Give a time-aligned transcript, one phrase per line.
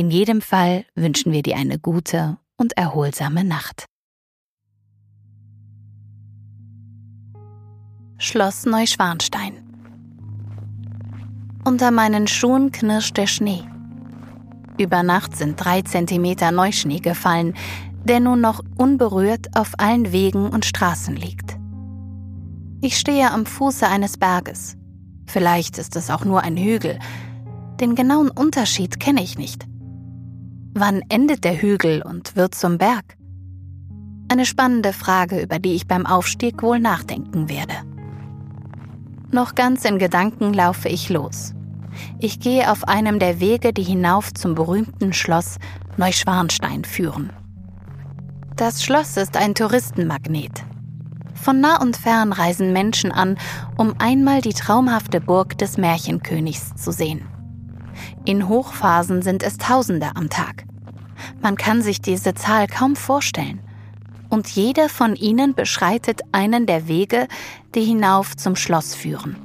[0.00, 3.84] In jedem Fall wünschen wir dir eine gute und erholsame Nacht.
[8.16, 9.62] Schloss Neuschwanstein
[11.66, 13.62] Unter meinen Schuhen knirscht der Schnee.
[14.78, 17.52] Über Nacht sind drei Zentimeter Neuschnee gefallen,
[18.02, 21.58] der nun noch unberührt auf allen Wegen und Straßen liegt.
[22.80, 24.78] Ich stehe am Fuße eines Berges.
[25.26, 26.98] Vielleicht ist es auch nur ein Hügel.
[27.80, 29.69] Den genauen Unterschied kenne ich nicht.
[30.80, 33.18] Wann endet der Hügel und wird zum Berg?
[34.30, 37.74] Eine spannende Frage, über die ich beim Aufstieg wohl nachdenken werde.
[39.30, 41.52] Noch ganz in Gedanken laufe ich los.
[42.18, 45.58] Ich gehe auf einem der Wege, die hinauf zum berühmten Schloss
[45.98, 47.30] Neuschwanstein führen.
[48.56, 50.64] Das Schloss ist ein Touristenmagnet.
[51.34, 53.36] Von nah und fern reisen Menschen an,
[53.76, 57.28] um einmal die traumhafte Burg des Märchenkönigs zu sehen.
[58.24, 60.69] In Hochphasen sind es Tausende am Tag.
[61.40, 63.60] Man kann sich diese Zahl kaum vorstellen.
[64.28, 67.26] Und jeder von ihnen beschreitet einen der Wege,
[67.74, 69.36] die hinauf zum Schloss führen.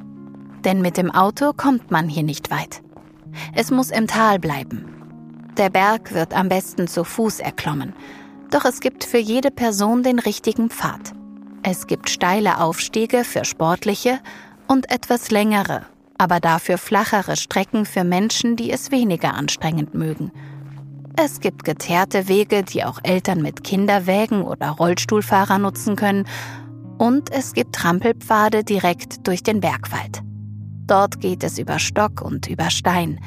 [0.63, 2.81] Denn mit dem Auto kommt man hier nicht weit.
[3.53, 4.85] Es muss im Tal bleiben.
[5.57, 7.93] Der Berg wird am besten zu Fuß erklommen.
[8.51, 11.13] Doch es gibt für jede Person den richtigen Pfad.
[11.63, 14.19] Es gibt steile Aufstiege für sportliche
[14.67, 15.85] und etwas längere,
[16.17, 20.31] aber dafür flachere Strecken für Menschen, die es weniger anstrengend mögen.
[21.17, 26.27] Es gibt geteerte Wege, die auch Eltern mit Kinderwägen oder Rollstuhlfahrer nutzen können.
[26.97, 30.21] Und es gibt Trampelpfade direkt durch den Bergwald.
[30.87, 33.19] Dort geht es über Stock und über Stein.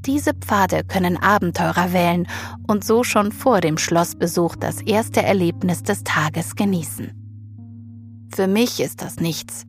[0.00, 2.26] Diese Pfade können Abenteurer wählen
[2.66, 7.12] und so schon vor dem Schlossbesuch das erste Erlebnis des Tages genießen.
[8.34, 9.64] Für mich ist das nichts.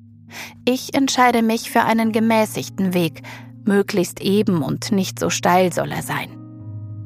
[0.66, 3.22] Ich entscheide mich für einen gemäßigten Weg,
[3.64, 6.43] möglichst eben und nicht so steil soll er sein.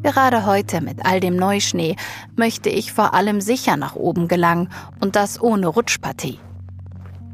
[0.07, 1.97] Gerade heute mit all dem Neuschnee
[2.37, 4.69] möchte ich vor allem sicher nach oben gelangen
[5.01, 6.39] und das ohne Rutschpartie.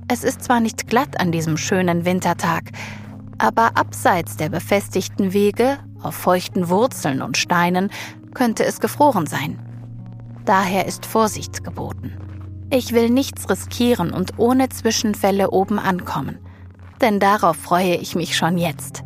[0.07, 2.71] Es ist zwar nicht glatt an diesem schönen Wintertag,
[3.37, 7.91] aber abseits der befestigten Wege, auf feuchten Wurzeln und Steinen,
[8.33, 9.59] könnte es gefroren sein.
[10.43, 12.17] Daher ist Vorsicht geboten.
[12.71, 16.39] Ich will nichts riskieren und ohne Zwischenfälle oben ankommen.
[17.01, 19.03] Denn darauf freue ich mich schon jetzt.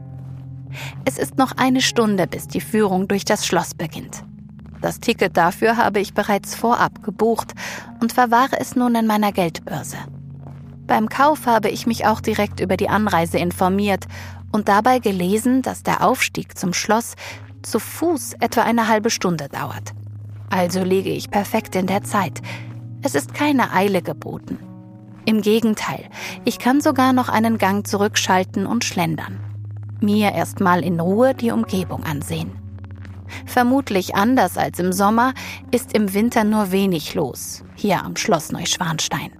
[1.06, 4.24] Es ist noch eine Stunde, bis die Führung durch das Schloss beginnt.
[4.82, 7.54] Das Ticket dafür habe ich bereits vorab gebucht
[8.00, 9.98] und verwahre es nun in meiner Geldbörse.
[10.86, 14.06] Beim Kauf habe ich mich auch direkt über die Anreise informiert
[14.52, 17.16] und dabei gelesen, dass der Aufstieg zum Schloss
[17.62, 19.94] zu Fuß etwa eine halbe Stunde dauert.
[20.50, 22.42] Also liege ich perfekt in der Zeit,
[23.02, 24.60] es ist keine Eile geboten.
[25.26, 26.06] Im Gegenteil,
[26.46, 29.40] ich kann sogar noch einen Gang zurückschalten und schlendern.
[30.00, 32.52] Mir erstmal in Ruhe die Umgebung ansehen.
[33.46, 35.34] Vermutlich anders als im Sommer
[35.72, 39.32] ist im Winter nur wenig los, hier am Schloss Neuschwanstein.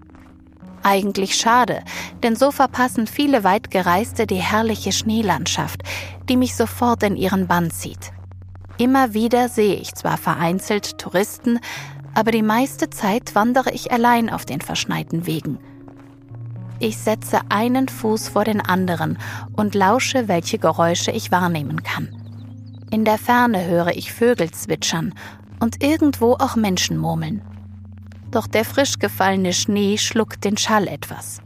[0.84, 1.84] Eigentlich schade,
[2.24, 5.84] denn so verpassen viele Weitgereiste die herrliche Schneelandschaft,
[6.30, 8.12] die mich sofort in ihren Bann zieht.
[8.78, 11.60] Immer wieder sehe ich zwar vereinzelt Touristen,
[12.14, 15.60] aber die meiste Zeit wandere ich allein auf den verschneiten Wegen.
[16.80, 19.18] Ich setze einen Fuß vor den anderen
[19.56, 22.10] und lausche, welche Geräusche ich wahrnehmen kann.
[22.92, 25.14] In der Ferne höre ich Vögel zwitschern
[25.60, 27.42] und irgendwo auch Menschen murmeln.
[28.32, 31.42] Doch der frisch gefallene Schnee schluckt den Schall etwas.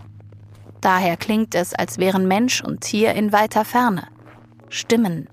[0.82, 4.08] Daher klingt es, als wären Mensch und Tier in weiter Ferne.
[4.70, 5.30] Stimmen,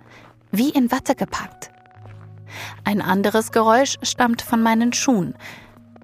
[0.52, 1.70] wie in Watte gepackt.
[2.84, 5.34] Ein anderes Geräusch stammt von meinen Schuhen.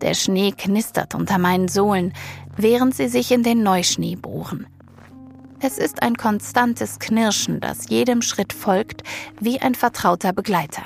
[0.00, 2.12] Der Schnee knistert unter meinen Sohlen,
[2.56, 4.66] während sie sich in den Neuschnee bohren.
[5.60, 9.02] Es ist ein konstantes Knirschen, das jedem Schritt folgt,
[9.40, 10.82] wie ein vertrauter Begleiter.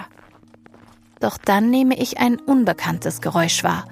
[1.21, 3.87] Doch dann nehme ich ein unbekanntes Geräusch wahr.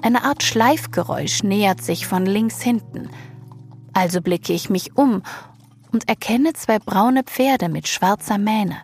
[0.00, 3.10] Eine Art Schleifgeräusch nähert sich von links hinten.
[3.92, 5.22] Also blicke ich mich um
[5.92, 8.76] und erkenne zwei braune Pferde mit schwarzer Mähne.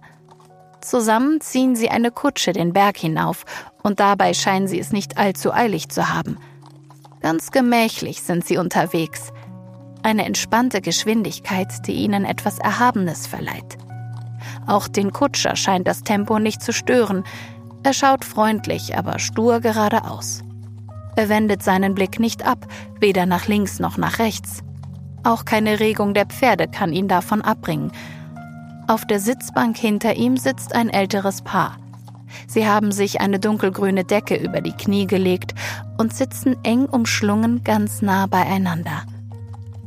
[0.81, 3.45] Zusammen ziehen sie eine Kutsche den Berg hinauf,
[3.83, 6.39] und dabei scheinen sie es nicht allzu eilig zu haben.
[7.25, 9.33] Ganz gemächlich sind sie unterwegs.
[10.03, 13.79] Eine entspannte Geschwindigkeit, die ihnen etwas Erhabenes verleiht.
[14.67, 17.25] Auch den Kutscher scheint das Tempo nicht zu stören.
[17.83, 20.43] Er schaut freundlich, aber stur geradeaus.
[21.17, 22.67] Er wendet seinen Blick nicht ab,
[23.01, 24.63] weder nach links noch nach rechts.
[25.23, 27.91] Auch keine Regung der Pferde kann ihn davon abbringen.
[28.87, 31.79] Auf der Sitzbank hinter ihm sitzt ein älteres Paar.
[32.47, 35.55] Sie haben sich eine dunkelgrüne Decke über die Knie gelegt
[35.99, 39.03] und sitzen eng umschlungen ganz nah beieinander.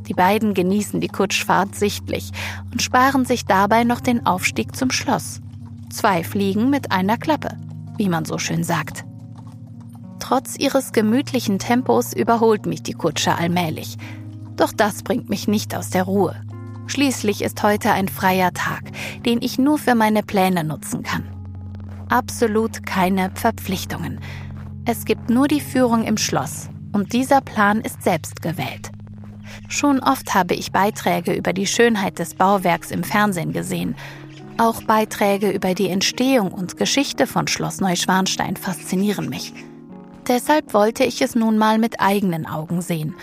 [0.08, 2.30] Die beiden genießen die Kutschfahrt sichtlich
[2.72, 5.40] und sparen sich dabei noch den Aufstieg zum Schloss.
[5.90, 7.56] Zwei Fliegen mit einer Klappe,
[7.98, 9.04] wie man so schön sagt.
[10.18, 13.96] Trotz ihres gemütlichen Tempos überholt mich die Kutsche allmählich.
[14.56, 16.34] Doch das bringt mich nicht aus der Ruhe.
[16.86, 18.84] Schließlich ist heute ein freier Tag,
[19.24, 21.37] den ich nur für meine Pläne nutzen kann.
[22.08, 24.20] Absolut keine Verpflichtungen.
[24.86, 28.90] Es gibt nur die Führung im Schloss und dieser Plan ist selbst gewählt.
[29.68, 33.94] Schon oft habe ich Beiträge über die Schönheit des Bauwerks im Fernsehen gesehen.
[34.56, 39.52] Auch Beiträge über die Entstehung und Geschichte von Schloss Neuschwanstein faszinieren mich.
[40.26, 43.14] Deshalb wollte ich es nun mal mit eigenen Augen sehen.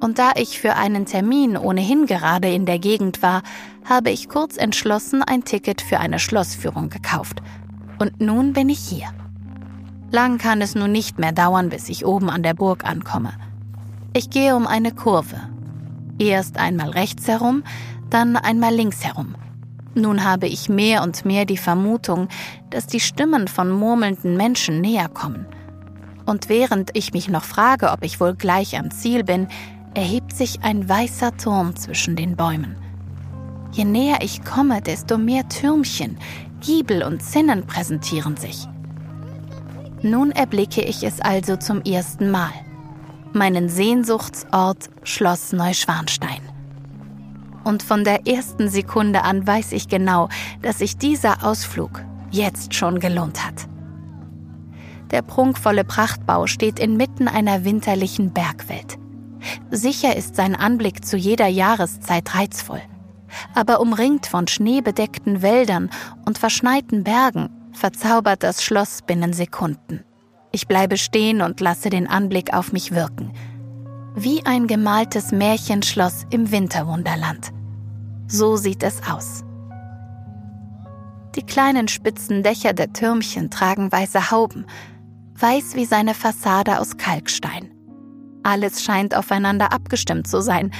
[0.00, 3.42] Und da ich für einen Termin ohnehin gerade in der Gegend war,
[3.84, 7.42] habe ich kurz entschlossen ein Ticket für eine Schlossführung gekauft.
[7.98, 9.08] Und nun bin ich hier.
[10.10, 13.32] Lang kann es nun nicht mehr dauern, bis ich oben an der Burg ankomme.
[14.14, 15.36] Ich gehe um eine Kurve.
[16.18, 17.62] Erst einmal rechts herum,
[18.10, 19.34] dann einmal links herum.
[19.94, 22.28] Nun habe ich mehr und mehr die Vermutung,
[22.70, 25.46] dass die Stimmen von murmelnden Menschen näher kommen–
[26.28, 29.48] und während ich mich noch frage, ob ich wohl gleich am Ziel bin,
[29.94, 32.76] erhebt sich ein weißer Turm zwischen den Bäumen.
[33.72, 36.18] Je näher ich komme, desto mehr Türmchen,
[36.60, 38.66] Giebel und Zinnen präsentieren sich.
[40.02, 42.52] Nun erblicke ich es also zum ersten Mal.
[43.32, 46.40] Meinen Sehnsuchtsort Schloss Neuschwanstein.
[47.64, 50.28] Und von der ersten Sekunde an weiß ich genau,
[50.62, 53.68] dass sich dieser Ausflug jetzt schon gelohnt hat.
[55.10, 58.98] Der prunkvolle Prachtbau steht inmitten einer winterlichen Bergwelt.
[59.70, 62.80] Sicher ist sein Anblick zu jeder Jahreszeit reizvoll.
[63.54, 65.90] Aber umringt von schneebedeckten Wäldern
[66.24, 70.04] und verschneiten Bergen verzaubert das Schloss binnen Sekunden.
[70.52, 73.32] Ich bleibe stehen und lasse den Anblick auf mich wirken.
[74.14, 77.52] Wie ein gemaltes Märchenschloss im Winterwunderland.
[78.26, 79.44] So sieht es aus.
[81.36, 84.66] Die kleinen spitzen Dächer der Türmchen tragen weiße Hauben,
[85.36, 87.70] weiß wie seine Fassade aus Kalkstein.
[88.42, 90.72] Alles scheint aufeinander abgestimmt zu sein,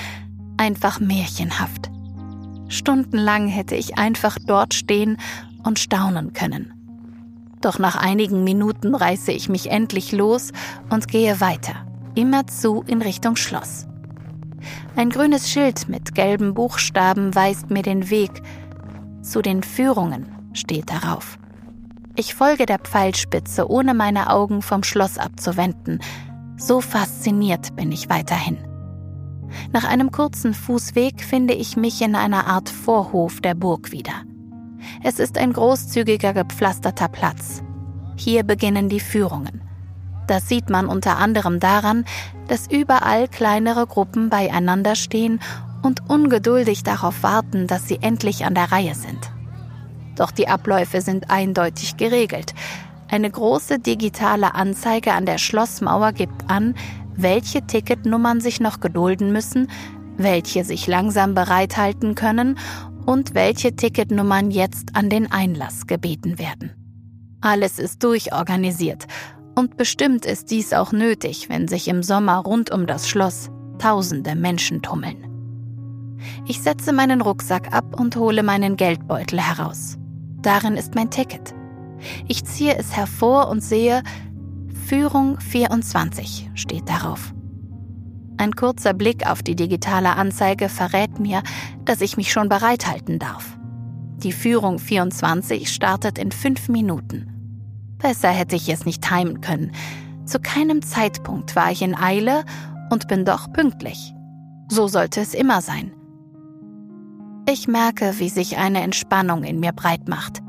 [0.56, 1.90] einfach märchenhaft.
[2.68, 5.16] Stundenlang hätte ich einfach dort stehen
[5.64, 6.72] und staunen können.
[7.60, 10.52] Doch nach einigen Minuten reiße ich mich endlich los
[10.90, 13.86] und gehe weiter, immerzu in Richtung Schloss.
[14.96, 18.30] Ein grünes Schild mit gelben Buchstaben weist mir den Weg.
[19.22, 21.38] Zu den Führungen steht darauf.
[22.16, 26.00] Ich folge der Pfeilspitze, ohne meine Augen vom Schloss abzuwenden.
[26.56, 28.67] So fasziniert bin ich weiterhin.
[29.72, 34.24] Nach einem kurzen Fußweg finde ich mich in einer Art Vorhof der Burg wieder.
[35.02, 37.62] Es ist ein großzügiger gepflasterter Platz.
[38.16, 39.62] Hier beginnen die Führungen.
[40.26, 42.04] Das sieht man unter anderem daran,
[42.48, 45.40] dass überall kleinere Gruppen beieinander stehen
[45.82, 49.30] und ungeduldig darauf warten, dass sie endlich an der Reihe sind.
[50.16, 52.54] Doch die Abläufe sind eindeutig geregelt.
[53.08, 56.74] Eine große digitale Anzeige an der Schlossmauer gibt an,
[57.18, 59.68] welche Ticketnummern sich noch gedulden müssen,
[60.16, 62.58] welche sich langsam bereithalten können
[63.04, 66.72] und welche Ticketnummern jetzt an den Einlass gebeten werden.
[67.40, 69.06] Alles ist durchorganisiert
[69.54, 74.34] und bestimmt ist dies auch nötig, wenn sich im Sommer rund um das Schloss tausende
[74.34, 75.24] Menschen tummeln.
[76.46, 79.96] Ich setze meinen Rucksack ab und hole meinen Geldbeutel heraus.
[80.42, 81.54] Darin ist mein Ticket.
[82.26, 84.02] Ich ziehe es hervor und sehe,
[84.88, 87.34] Führung 24 steht darauf.
[88.38, 91.42] Ein kurzer Blick auf die digitale Anzeige verrät mir,
[91.84, 93.58] dass ich mich schon bereithalten darf.
[94.16, 97.26] Die Führung 24 startet in fünf Minuten.
[97.98, 99.72] Besser hätte ich es nicht timen können.
[100.24, 102.46] Zu keinem Zeitpunkt war ich in Eile
[102.88, 104.14] und bin doch pünktlich.
[104.70, 105.92] So sollte es immer sein.
[107.46, 110.40] Ich merke, wie sich eine Entspannung in mir breit macht.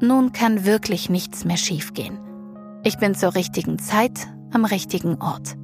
[0.00, 2.23] Nun kann wirklich nichts mehr schiefgehen.
[2.86, 5.56] Ich bin zur richtigen Zeit am richtigen Ort.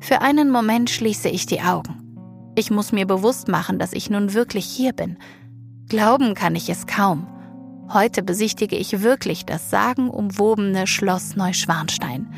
[0.00, 2.52] Für einen Moment schließe ich die Augen.
[2.54, 5.18] Ich muss mir bewusst machen, dass ich nun wirklich hier bin.
[5.88, 7.26] Glauben kann ich es kaum.
[7.92, 12.32] Heute besichtige ich wirklich das sagenumwobene Schloss Neuschwanstein.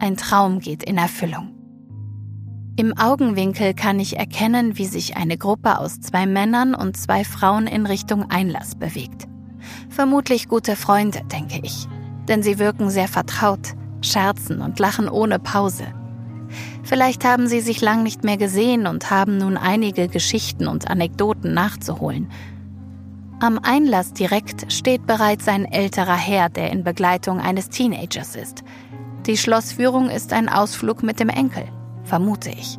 [0.00, 1.54] Ein Traum geht in Erfüllung.
[2.76, 7.66] Im Augenwinkel kann ich erkennen, wie sich eine Gruppe aus zwei Männern und zwei Frauen
[7.66, 9.26] in Richtung Einlass bewegt.
[9.88, 11.88] Vermutlich gute Freunde, denke ich.
[12.28, 15.86] Denn sie wirken sehr vertraut, scherzen und lachen ohne Pause.
[16.82, 21.52] Vielleicht haben sie sich lang nicht mehr gesehen und haben nun einige Geschichten und Anekdoten
[21.52, 22.30] nachzuholen.
[23.40, 28.64] Am Einlass direkt steht bereits ein älterer Herr, der in Begleitung eines Teenagers ist.
[29.26, 31.64] Die Schlossführung ist ein Ausflug mit dem Enkel,
[32.04, 32.78] vermute ich.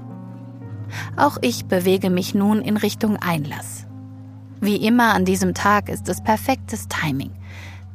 [1.16, 3.86] Auch ich bewege mich nun in Richtung Einlass.
[4.60, 7.32] Wie immer an diesem Tag ist es perfektes Timing.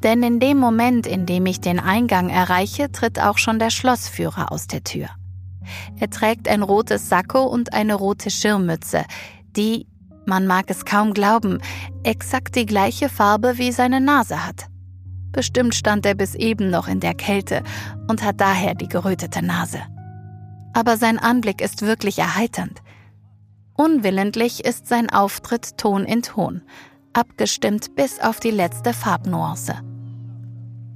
[0.05, 4.53] Denn in dem Moment, in dem ich den Eingang erreiche, tritt auch schon der Schlossführer
[4.53, 5.09] aus der Tür.
[5.99, 9.07] Er trägt ein rotes Sakko und eine rote Schirmmütze,
[9.57, 9.87] die,
[10.27, 11.59] man mag es kaum glauben,
[12.03, 14.67] exakt die gleiche Farbe wie seine Nase hat.
[15.33, 17.63] Bestimmt stand er bis eben noch in der Kälte
[18.07, 19.81] und hat daher die gerötete Nase.
[20.75, 22.83] Aber sein Anblick ist wirklich erheiternd.
[23.75, 26.61] Unwillentlich ist sein Auftritt Ton in Ton,
[27.15, 29.94] abgestimmt bis auf die letzte Farbnuance.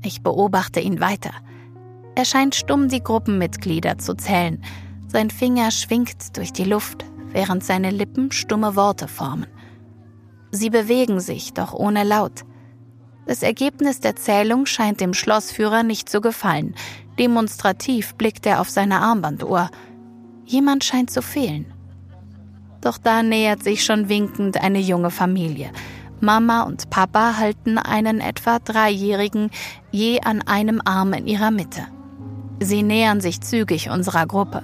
[0.03, 1.33] Ich beobachte ihn weiter.
[2.15, 4.63] Er scheint stumm die Gruppenmitglieder zu zählen.
[5.07, 9.47] Sein Finger schwingt durch die Luft, während seine Lippen stumme Worte formen.
[10.51, 12.45] Sie bewegen sich, doch ohne Laut.
[13.27, 16.75] Das Ergebnis der Zählung scheint dem Schlossführer nicht zu gefallen.
[17.19, 19.71] Demonstrativ blickt er auf seine Armbanduhr.
[20.47, 21.67] Jemand scheint zu fehlen.
[22.81, 25.71] Doch da nähert sich schon winkend eine junge Familie.
[26.21, 29.51] Mama und Papa halten einen etwa Dreijährigen
[29.91, 31.87] je an einem Arm in ihrer Mitte.
[32.61, 34.63] Sie nähern sich zügig unserer Gruppe.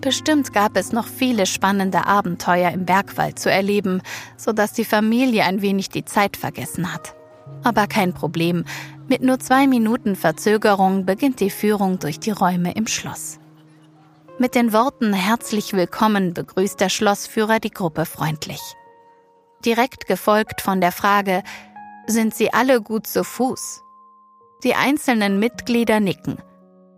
[0.00, 4.02] Bestimmt gab es noch viele spannende Abenteuer im Bergwald zu erleben,
[4.36, 7.14] sodass die Familie ein wenig die Zeit vergessen hat.
[7.62, 8.64] Aber kein Problem,
[9.08, 13.38] mit nur zwei Minuten Verzögerung beginnt die Führung durch die Räume im Schloss.
[14.38, 18.60] Mit den Worten Herzlich willkommen begrüßt der Schlossführer die Gruppe freundlich
[19.64, 21.42] direkt gefolgt von der Frage,
[22.06, 23.82] sind Sie alle gut zu Fuß?
[24.62, 26.38] Die einzelnen Mitglieder nicken.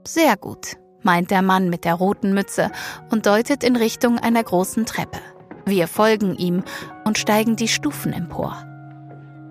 [0.07, 2.71] Sehr gut, meint der Mann mit der roten Mütze
[3.11, 5.19] und deutet in Richtung einer großen Treppe.
[5.65, 6.63] Wir folgen ihm
[7.05, 8.63] und steigen die Stufen empor.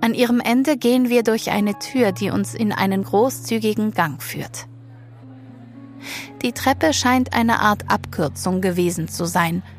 [0.01, 4.67] An ihrem Ende gehen wir durch eine Tür, die uns in einen großzügigen Gang führt.
[6.41, 9.63] Die Treppe scheint eine Art Abkürzung gewesen zu sein–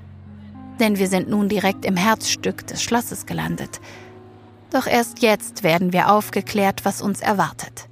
[0.80, 3.80] denn wir sind nun direkt im Herzstück des Schlosses gelandet.
[4.70, 7.88] Doch erst jetzt werden wir aufgeklärt, was uns erwartet.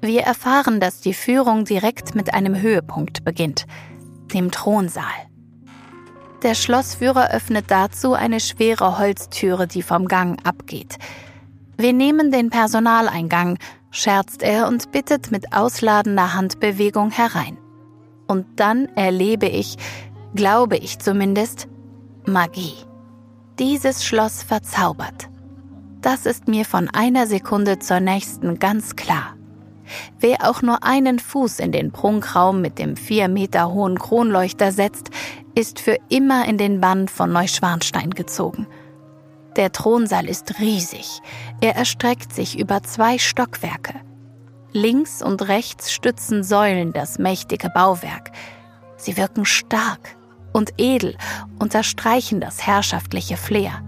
[0.00, 3.66] Wir erfahren, dass die Führung direkt mit einem Höhepunkt beginnt,
[4.32, 5.04] dem Thronsaal.
[6.42, 10.96] Der Schlossführer öffnet dazu eine schwere Holztüre, die vom Gang abgeht.
[11.78, 13.58] Wir nehmen den Personaleingang,
[13.90, 17.58] scherzt er und bittet mit ausladender Handbewegung herein.
[18.26, 19.76] Und dann erlebe ich,
[20.34, 21.68] glaube ich zumindest,
[22.28, 22.74] Magie.
[23.60, 25.28] Dieses Schloss verzaubert.
[26.00, 29.36] Das ist mir von einer Sekunde zur nächsten ganz klar.
[30.18, 35.10] Wer auch nur einen Fuß in den Prunkraum mit dem vier Meter hohen Kronleuchter setzt,
[35.54, 38.66] ist für immer in den Bann von Neuschwanstein gezogen.
[39.54, 41.20] Der Thronsaal ist riesig.
[41.60, 43.94] Er erstreckt sich über zwei Stockwerke.
[44.72, 48.32] Links und rechts stützen Säulen das mächtige Bauwerk.
[48.96, 50.16] Sie wirken stark,
[50.56, 51.18] und edel
[51.58, 53.82] unterstreichen das herrschaftliche Flair.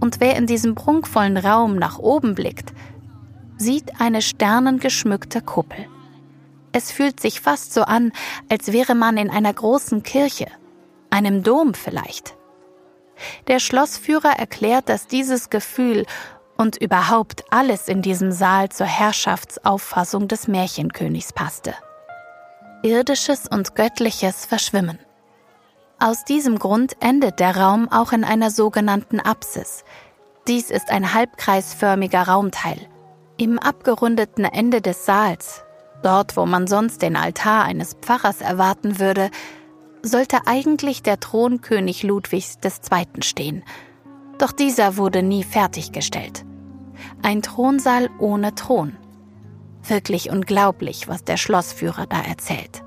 [0.00, 2.72] Und wer in diesem prunkvollen Raum nach oben blickt,
[3.58, 5.86] sieht eine sternengeschmückte Kuppel.
[6.72, 8.12] Es fühlt sich fast so an,
[8.48, 10.46] als wäre man in einer großen Kirche,
[11.10, 12.34] einem Dom vielleicht.
[13.46, 16.06] Der Schlossführer erklärt, dass dieses Gefühl
[16.56, 21.74] und überhaupt alles in diesem Saal zur Herrschaftsauffassung des Märchenkönigs passte.
[22.82, 24.98] Irdisches und Göttliches verschwimmen.
[26.04, 29.84] Aus diesem Grund endet der Raum auch in einer sogenannten Apsis.
[30.46, 32.76] Dies ist ein halbkreisförmiger Raumteil.
[33.38, 35.64] Im abgerundeten Ende des Saals,
[36.02, 39.30] dort wo man sonst den Altar eines Pfarrers erwarten würde,
[40.02, 43.22] sollte eigentlich der Thron König Ludwigs II.
[43.22, 43.64] stehen.
[44.36, 46.44] Doch dieser wurde nie fertiggestellt.
[47.22, 48.94] Ein Thronsaal ohne Thron.
[49.88, 52.83] Wirklich unglaublich, was der Schlossführer da erzählt.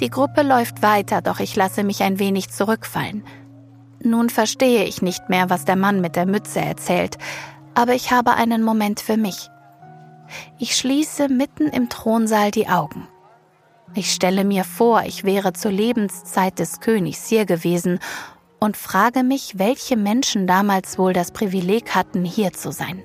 [0.00, 3.24] Die Gruppe läuft weiter, doch ich lasse mich ein wenig zurückfallen.
[4.02, 7.18] Nun verstehe ich nicht mehr, was der Mann mit der Mütze erzählt,
[7.74, 9.48] aber ich habe einen Moment für mich.
[10.58, 13.06] Ich schließe mitten im Thronsaal die Augen.
[13.94, 17.98] Ich stelle mir vor, ich wäre zur Lebenszeit des Königs hier gewesen
[18.58, 23.02] und frage mich, welche Menschen damals wohl das Privileg hatten, hier zu sein.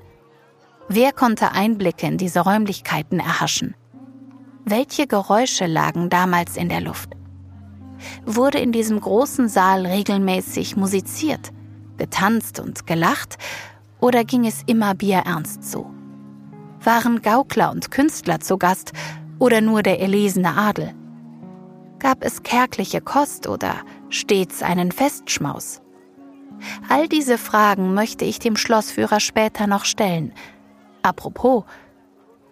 [0.88, 3.76] Wer konnte Einblicke in diese Räumlichkeiten erhaschen?
[4.70, 7.12] Welche Geräusche lagen damals in der Luft?
[8.26, 11.54] Wurde in diesem großen Saal regelmäßig musiziert,
[11.98, 13.38] getanzt und gelacht
[14.02, 15.90] oder ging es immer bierernst zu?
[16.84, 18.92] Waren Gaukler und Künstler zu Gast
[19.40, 20.94] oder nur der erlesene Adel?
[22.00, 23.74] Gab es kärgliche Kost oder
[24.10, 25.82] stets einen Festschmaus?
[26.90, 30.34] All diese Fragen möchte ich dem Schlossführer später noch stellen.
[31.04, 31.64] Apropos,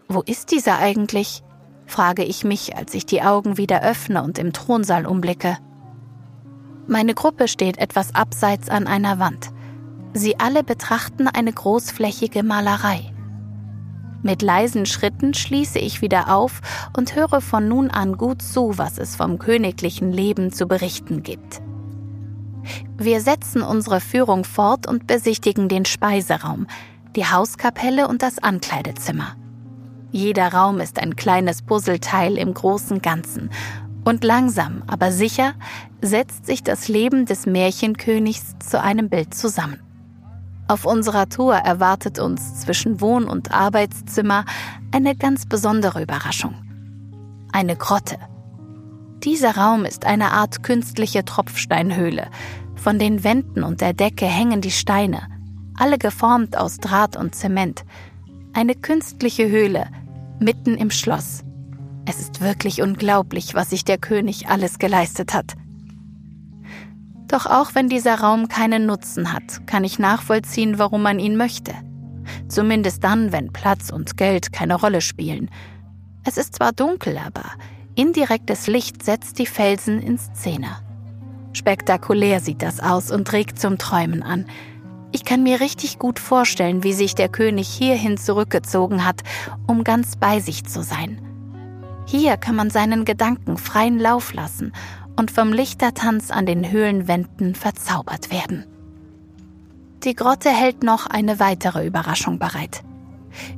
[0.07, 1.43] wo ist dieser eigentlich?
[1.86, 5.58] Frage ich mich, als ich die Augen wieder öffne und im Thronsaal umblicke.
[6.88, 9.50] Meine Gruppe steht etwas abseits an einer Wand.
[10.13, 13.12] Sie alle betrachten eine großflächige Malerei.
[14.22, 16.62] Mit leisen Schritten schließe ich wieder auf
[16.98, 21.62] und höre von nun an gut zu, was es vom königlichen Leben zu berichten gibt.
[22.98, 26.65] Wir setzen unsere Führung fort und besichtigen den Speiseraum,
[27.15, 29.36] die Hauskapelle und das Ankleidezimmer.
[30.15, 33.50] Jeder Raum ist ein kleines Puzzleteil im großen Ganzen,
[34.05, 35.55] und langsam, aber sicher
[36.01, 39.81] setzt sich das Leben des Märchenkönigs zu einem Bild zusammen.
[40.69, 44.45] Auf unserer Tour erwartet uns zwischen Wohn- und Arbeitszimmer
[44.93, 46.55] eine ganz besondere Überraschung.
[47.51, 48.17] Eine Grotte.
[49.22, 52.27] Dieser Raum ist eine Art künstliche Tropfsteinhöhle.
[52.75, 55.24] Von den Wänden und der Decke hängen die Steine,
[55.77, 57.84] alle geformt aus Draht und Zement.
[58.53, 59.88] Eine künstliche Höhle,
[60.39, 61.44] mitten im Schloss.
[62.06, 65.54] Es ist wirklich unglaublich, was sich der König alles geleistet hat.
[67.27, 71.74] Doch auch wenn dieser Raum keinen Nutzen hat, kann ich nachvollziehen, warum man ihn möchte.
[72.48, 75.50] Zumindest dann, wenn Platz und Geld keine Rolle spielen.
[76.24, 77.44] Es ist zwar dunkel, aber
[77.96, 80.77] indirektes Licht setzt die Felsen in Szene.
[81.54, 84.46] Spektakulär sieht das aus und regt zum Träumen an.
[85.12, 89.22] Ich kann mir richtig gut vorstellen, wie sich der König hierhin zurückgezogen hat,
[89.68, 91.22] um ganz bei sich zu sein.
[92.06, 94.74] Hier kann man seinen Gedanken freien Lauf lassen
[95.16, 98.66] und vom Lichtertanz an den Höhlenwänden verzaubert werden.
[100.04, 102.84] Die Grotte hält noch eine weitere Überraschung bereit.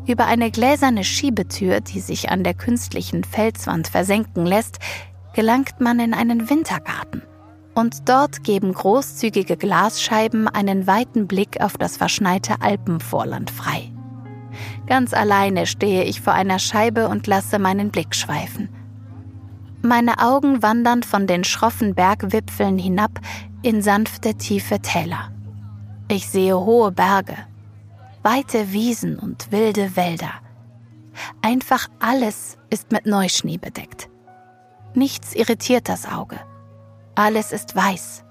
[0.07, 4.79] Über eine gläserne Schiebetür, die sich an der künstlichen Felswand versenken lässt,
[5.33, 7.21] gelangt man in einen Wintergarten.
[7.77, 13.91] Und dort geben großzügige Glasscheiben einen weiten Blick auf das verschneite Alpenvorland frei.
[14.87, 18.69] Ganz alleine stehe ich vor einer Scheibe und lasse meinen Blick schweifen.
[19.83, 23.11] Meine Augen wandern von den schroffen Bergwipfeln hinab
[23.61, 25.31] in sanfte, tiefe Täler.
[26.07, 27.37] Ich sehe hohe Berge,
[28.23, 30.31] weite Wiesen und wilde Wälder.
[31.43, 34.09] Einfach alles ist mit Neuschnee bedeckt.
[34.95, 36.39] Nichts irritiert das Auge.
[37.17, 38.23] Alles ist weiß.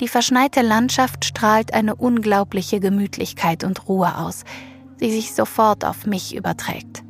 [0.00, 4.42] Die verschneite Landschaft strahlt eine unglaubliche Gemütlichkeit und Ruhe aus,
[5.00, 7.04] die sich sofort auf mich überträgt.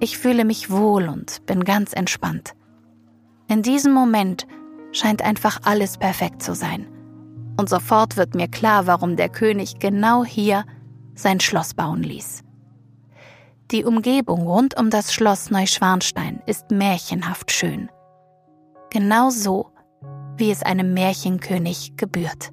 [0.00, 2.54] Ich fühle mich wohl und bin ganz entspannt.
[3.46, 4.46] In diesem Moment
[4.92, 6.86] scheint einfach alles perfekt zu sein.
[7.58, 10.64] Und sofort wird mir klar, warum der König genau hier
[11.14, 12.42] sein Schloss bauen ließ.
[13.70, 17.90] Die Umgebung rund um das Schloss Neuschwanstein ist märchenhaft schön.
[18.90, 19.70] Genau so,
[20.36, 22.50] wie es einem Märchenkönig gebührt.